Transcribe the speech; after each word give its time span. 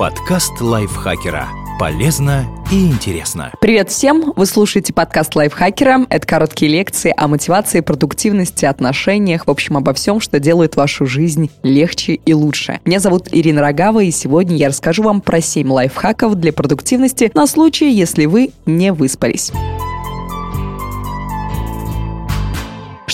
Подкаст 0.00 0.62
лайфхакера. 0.62 1.46
Полезно 1.78 2.46
и 2.72 2.86
интересно. 2.86 3.52
Привет 3.60 3.90
всем! 3.90 4.32
Вы 4.34 4.46
слушаете 4.46 4.94
подкаст 4.94 5.36
лайфхакера. 5.36 6.06
Это 6.08 6.26
короткие 6.26 6.72
лекции 6.72 7.12
о 7.14 7.28
мотивации, 7.28 7.80
продуктивности, 7.80 8.64
отношениях, 8.64 9.46
в 9.46 9.50
общем, 9.50 9.76
обо 9.76 9.92
всем, 9.92 10.20
что 10.20 10.40
делает 10.40 10.74
вашу 10.76 11.04
жизнь 11.04 11.50
легче 11.62 12.14
и 12.14 12.32
лучше. 12.32 12.80
Меня 12.86 12.98
зовут 12.98 13.28
Ирина 13.30 13.60
Рогава, 13.60 14.02
и 14.02 14.10
сегодня 14.10 14.56
я 14.56 14.68
расскажу 14.68 15.02
вам 15.02 15.20
про 15.20 15.42
7 15.42 15.70
лайфхаков 15.70 16.34
для 16.36 16.54
продуктивности 16.54 17.30
на 17.34 17.46
случай, 17.46 17.92
если 17.92 18.24
вы 18.24 18.52
не 18.64 18.94
выспались. 18.94 19.52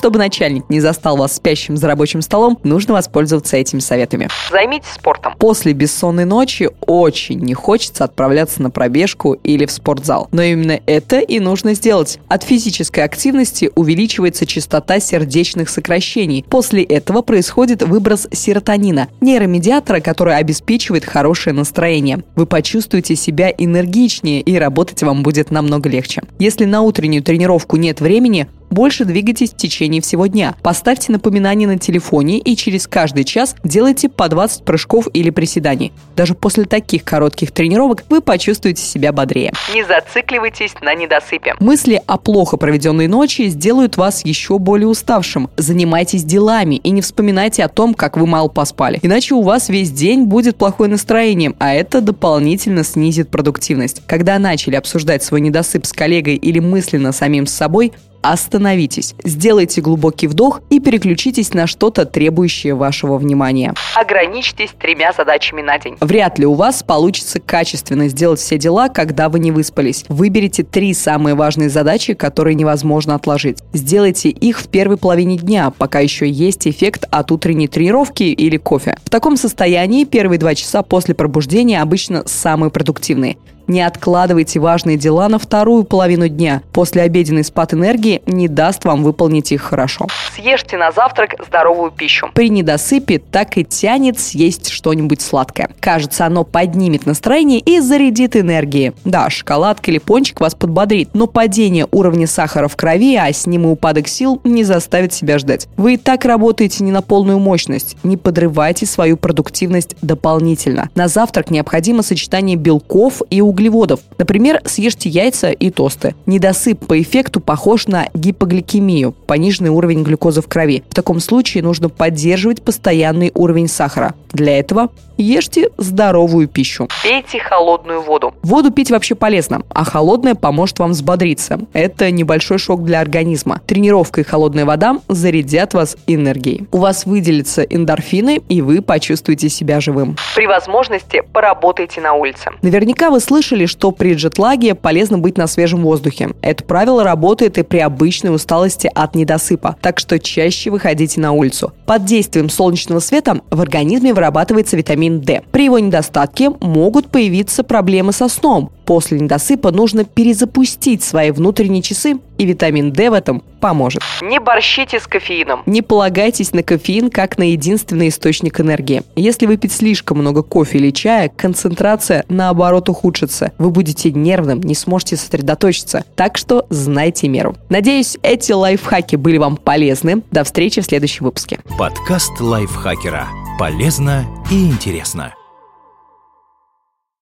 Чтобы 0.07 0.21
начальник 0.21 0.71
не 0.71 0.79
застал 0.79 1.17
вас 1.17 1.35
спящим 1.35 1.77
за 1.77 1.89
рабочим 1.89 2.23
столом, 2.23 2.61
нужно 2.63 2.95
воспользоваться 2.95 3.57
этими 3.57 3.81
советами. 3.81 4.29
Займитесь 4.53 4.91
спортом. 4.91 5.35
После 5.37 5.73
бессонной 5.73 6.25
ночи 6.25 6.71
очень 6.81 7.41
не 7.41 7.55
хочется 7.55 8.05
отправляться 8.05 8.63
на 8.63 8.71
пробежку 8.71 9.33
или 9.33 9.67
в 9.67 9.73
спортзал. 9.73 10.29
Но 10.31 10.43
именно 10.43 10.79
это 10.87 11.19
и 11.19 11.41
нужно 11.41 11.75
сделать. 11.75 12.21
От 12.29 12.45
физической 12.45 13.01
активности 13.01 13.73
увеличивается 13.75 14.47
частота 14.47 15.01
сердечных 15.01 15.69
сокращений. 15.69 16.45
После 16.49 16.85
этого 16.85 17.23
происходит 17.23 17.83
выброс 17.83 18.29
серотонина, 18.31 19.09
нейромедиатора, 19.21 19.99
который 19.99 20.37
обеспечивает 20.37 21.05
хорошее 21.05 21.53
настроение. 21.53 22.23
Вы 22.37 22.47
почувствуете 22.47 23.17
себя 23.17 23.51
энергичнее 23.51 24.41
и 24.41 24.57
работать 24.57 25.03
вам 25.03 25.25
будет 25.25 25.51
намного 25.51 25.89
легче. 25.89 26.23
Если 26.39 26.65
на 26.65 26.83
утреннюю 26.83 27.25
тренировку 27.25 27.75
нет 27.75 28.01
времени, 28.01 28.47
больше 28.71 29.05
двигайтесь 29.05 29.53
в 29.53 29.57
течение 29.57 30.01
всего 30.01 30.27
дня. 30.27 30.55
Поставьте 30.63 31.13
напоминание 31.13 31.69
на 31.69 31.79
телефоне 31.79 32.39
и 32.39 32.57
через 32.57 32.87
каждый 32.87 33.25
час 33.25 33.57
делайте 33.65 34.09
по 34.09 34.29
20 34.29 34.65
прыжков 34.65 35.09
или 35.13 35.31
приседаний. 35.31 35.93
Даже 36.17 36.35
после 36.35 36.65
таких 36.65 37.05
коротких 37.05 37.53
тренировок 37.53 38.05
вы 38.09 38.21
почувствуете 38.21 38.83
себя 38.83 39.13
бодрее. 39.13 39.53
Не 39.75 39.85
зацикливайтесь 39.85 40.75
на 40.81 40.95
недосыпе. 40.95 41.55
Мысли 41.61 42.03
о 42.07 42.19
плохо 42.19 42.57
проведенной 42.57 43.07
ночи 43.07 43.49
сделают 43.49 43.97
вас 43.97 44.25
еще 44.25 44.59
более 44.59 44.89
уставшим. 44.89 45.49
Занимайтесь 45.57 46.25
делами 46.25 46.77
и 46.77 46.91
не 46.91 47.01
вспоминайте 47.01 47.65
о 47.65 47.69
том, 47.69 47.95
как 47.95 48.17
вы 48.17 48.27
мало 48.27 48.49
поспали. 48.49 48.99
Иначе 49.03 49.35
у 49.35 49.43
вас 49.43 49.69
весь 49.69 49.91
день 49.91 50.25
будет 50.25 50.57
плохое 50.57 50.91
настроение, 50.91 51.55
а 51.59 51.75
это 51.75 52.01
дополнительно 52.01 52.85
снизит 52.85 53.31
продуктивность. 53.31 54.03
Когда 54.07 54.39
начали 54.39 54.77
обсуждать 54.77 55.23
свой 55.23 55.41
недосып 55.41 55.87
с 55.87 55.93
коллегой 55.93 56.37
или 56.37 56.59
мысленно 56.59 57.13
самим 57.13 57.47
с 57.47 57.53
собой, 57.53 57.93
остановитесь, 58.31 59.15
сделайте 59.25 59.81
глубокий 59.81 60.27
вдох 60.27 60.61
и 60.71 60.81
переключитесь 60.81 61.55
на 61.55 61.67
что-то 61.67 62.05
требующее 62.07 62.75
вашего 62.75 63.19
внимания. 63.19 63.75
Ограничьтесь 63.95 64.71
тремя 64.79 65.13
задачами 65.13 65.63
на 65.63 65.79
день. 65.79 65.97
Вряд 66.01 66.39
ли 66.39 66.47
у 66.47 66.55
вас 66.55 66.83
получится 66.83 67.41
качественно 67.41 68.09
сделать 68.09 68.41
все 68.41 68.59
дела, 68.59 68.89
когда 68.89 69.29
вы 69.29 69.39
не 69.39 69.51
выспались. 69.51 70.05
Выберите 70.09 70.63
три 70.63 70.95
самые 70.95 71.35
важные 71.35 71.69
задачи, 71.69 72.15
которые 72.15 72.55
невозможно 72.55 73.15
отложить. 73.15 73.59
Сделайте 73.73 74.29
их 74.29 74.61
в 74.61 74.69
первой 74.69 74.97
половине 74.97 75.37
дня, 75.37 75.73
пока 75.77 76.01
еще 76.01 76.29
есть 76.29 76.67
эффект 76.69 77.05
от 77.11 77.33
утренней 77.33 77.69
тренировки 77.69 78.25
или 78.25 78.57
кофе. 78.57 78.99
В 79.05 79.11
таком 79.11 79.37
состоянии 79.37 80.05
первые 80.05 80.39
два 80.39 80.55
часа 80.55 80.83
после 80.83 81.15
пробуждения 81.15 81.83
обычно 81.83 82.23
самые 82.27 82.71
продуктивные. 82.71 83.37
Не 83.67 83.83
откладывайте 83.83 84.61
важные 84.61 84.97
дела 84.97 85.29
на 85.29 85.39
вторую 85.39 85.85
половину 85.85 86.29
дня. 86.29 86.63
После 86.73 87.03
обеденный 87.03 87.43
спад 87.43 87.75
энергии 87.75 88.23
не 88.27 88.47
даст 88.47 88.85
вам 88.85 89.03
выполнить 89.03 89.51
их 89.51 89.63
хорошо. 89.63 90.07
Съешьте 90.35 90.77
на 90.77 90.93
завтрак 90.93 91.35
здоровую 91.47 91.91
пищу. 91.91 92.31
При 92.33 92.49
недосыпе 92.49 93.19
так 93.19 93.59
и 93.59 93.65
тянет 93.65 94.21
съесть 94.21 94.69
что-нибудь 94.69 95.21
сладкое. 95.21 95.71
Кажется, 95.81 96.27
оно 96.27 96.45
поднимет 96.45 97.07
настроение 97.07 97.59
и 97.59 97.81
зарядит 97.81 98.37
энергией. 98.37 98.93
Да, 99.05 99.29
шоколадка 99.31 99.91
или 99.91 99.99
пончик 99.99 100.41
вас 100.41 100.55
подбодрит, 100.55 101.11
но 101.15 101.27
падение 101.27 101.89
уровня 101.91 102.29
сахара 102.29 102.69
в 102.69 102.77
крови, 102.77 103.17
а 103.17 103.33
с 103.33 103.47
ним 103.47 103.65
и 103.65 103.69
упадок 103.69 104.07
сил 104.07 104.41
не 104.45 104.63
заставит 104.63 105.13
себя 105.13 105.39
ждать. 105.39 105.67
Вы 105.77 105.95
и 105.95 105.97
так 105.97 106.25
работаете 106.25 106.85
не 106.85 106.93
на 106.93 107.03
полную 107.03 107.41
мощность. 107.41 107.97
Не 108.05 108.17
подрывайте 108.17 108.87
свою 108.87 109.17
продуктивность 109.17 109.97
дополнительно. 110.03 110.89
На 110.95 111.09
завтрак 111.09 111.51
необходимо 111.51 112.03
сочетание 112.03 112.57
белков 112.57 113.23
и 113.29 113.41
углеводов 113.41 113.56
углеводов. 113.57 114.01
Например, 114.19 114.61
съешьте 114.67 115.09
яйца 115.09 115.51
и 115.51 115.71
тосты. 115.71 116.15
Недосып 116.27 116.87
по 116.87 117.01
эффекту 117.01 117.41
похож 117.41 117.87
на 117.87 118.09
гипогликемию, 118.13 119.13
пониженный 119.13 119.71
уровень 119.71 120.03
глюкозы 120.03 120.43
в 120.43 120.47
крови. 120.47 120.85
В 120.91 120.95
таком 120.95 121.21
случае 121.21 121.63
нужно 121.63 121.89
поддерживать 121.89 122.63
постоянный 122.63 123.33
уровень 123.35 123.69
сахара. 123.69 124.15
Для 124.33 124.59
этого 124.59 124.91
ешьте 125.17 125.71
здоровую 125.79 126.47
пищу. 126.49 126.89
Пейте 127.03 127.39
холодную 127.39 128.03
воду. 128.03 128.35
Воду 128.43 128.71
пить 128.71 128.91
вообще 128.91 129.15
полезно, 129.15 129.63
а 129.71 129.85
холодная 129.85 130.35
поможет 130.35 130.79
вам 130.79 130.91
взбодриться. 130.91 131.61
Это 131.73 132.11
небольшой 132.11 132.59
шок 132.59 132.85
для 132.85 133.01
организма. 133.01 133.63
Тренировка 133.67 134.21
и 134.21 134.25
холодная 134.25 134.67
вода 134.67 134.99
зарядят 135.09 135.73
вас 135.73 135.97
энергией. 136.07 136.67
У 136.71 136.79
вас 136.79 137.07
выделятся 137.07 137.63
эндорфины, 137.63 138.43
и 138.51 138.61
вы 138.61 138.83
почувствуете 138.83 139.49
себя 139.49 139.81
живым. 139.81 140.17
При 140.35 140.47
возможности 140.47 141.23
поработайте 141.33 142.03
на 142.03 142.13
улице. 142.13 142.51
Наверняка 142.61 143.11
вы 143.11 143.21
слышали, 143.21 143.46
что 143.67 143.93
при 143.93 144.15
джетлаге 144.15 144.75
полезно 144.75 145.19
быть 145.19 145.39
на 145.39 145.47
свежем 145.47 145.83
воздухе. 145.83 146.31
Это 146.43 146.65
правило 146.65 147.05
работает 147.05 147.59
и 147.59 147.63
при 147.63 147.79
обычной 147.79 148.35
усталости 148.35 148.91
от 148.93 149.15
недосыпа, 149.15 149.77
так 149.81 150.01
что 150.01 150.19
чаще 150.19 150.71
выходите 150.71 151.21
на 151.21 151.31
улицу. 151.31 151.73
Под 151.87 152.05
действием 152.05 152.51
солнечного 152.51 152.99
света 152.99 153.41
в 153.51 153.61
организме 153.61 154.13
вырабатывается 154.13 154.77
витамин 154.77 155.21
D. 155.21 155.43
При 155.53 155.67
его 155.67 155.79
недостатке 155.79 156.51
могут 156.61 157.09
появиться 157.09 157.63
проблемы 157.63 158.13
со 158.13 158.29
сном, 158.29 158.73
После 158.87 159.19
недосыпа 159.19 159.73
нужно 159.73 160.05
перезапустить 160.05 161.03
свои 161.03 161.33
внутренние 161.33 161.83
часы, 161.83 162.19
и 162.39 162.45
витамин 162.45 162.93
D 162.93 163.11
в 163.11 163.15
этом 163.15 163.43
поможет. 163.61 164.01
Не 164.23 164.39
борщите 164.39 165.01
с 165.01 165.07
кофеином. 165.07 165.63
Не 165.67 165.83
полагайтесь 165.83 166.53
на 166.53 166.63
кофеин 166.63 167.11
как 167.11 167.37
на 167.37 167.51
единственный 167.51 168.09
источник 168.09 168.61
энергии. 168.61 169.03
Если 169.17 169.47
выпить 169.47 169.73
слишком 169.73 170.19
много 170.19 170.43
кофе 170.43 170.79
или 170.79 170.91
чая, 170.91 171.31
концентрация 171.35 172.25
наоборот 172.29 172.89
ухудшится. 172.89 173.53
Вы 173.59 173.71
будете 173.71 174.13
нервным, 174.13 174.61
не 174.61 174.75
сможете 174.75 175.17
сосредоточиться. 175.17 176.05
Так 176.15 176.37
что 176.37 176.67
знайте 176.71 177.29
меру. 177.29 177.57
Надеюсь, 177.69 178.17
эти 178.23 178.53
лайфхаки 178.53 179.17
были 179.17 179.39
вам 179.39 179.57
полезны. 179.57 180.23
До 180.31 180.45
встречи 180.45 180.81
в 180.81 180.85
следующем 180.85 181.25
выпуске. 181.25 181.59
Подкаст 181.79 182.41
лайфхакера. 182.41 183.27
Полезно 183.59 184.27
и 184.51 184.67
интересно. 184.67 185.35